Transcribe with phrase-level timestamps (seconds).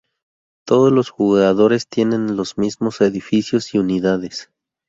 [0.65, 4.49] Todos los jugadores tienen los mismos edificios y unidades.